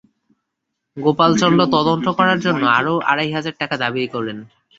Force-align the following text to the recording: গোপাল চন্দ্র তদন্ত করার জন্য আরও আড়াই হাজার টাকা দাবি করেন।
গোপাল 0.97 1.31
চন্দ্র 1.41 1.61
তদন্ত 1.75 2.05
করার 2.17 2.39
জন্য 2.45 2.63
আরও 2.79 2.93
আড়াই 3.11 3.29
হাজার 3.31 3.53
টাকা 3.61 3.75
দাবি 3.83 4.01
করেন। 4.07 4.37